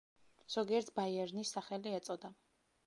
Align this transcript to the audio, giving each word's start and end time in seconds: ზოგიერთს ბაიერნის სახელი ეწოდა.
ზოგიერთს 0.53 0.93
ბაიერნის 1.01 1.55
სახელი 1.59 1.97
ეწოდა. 2.01 2.35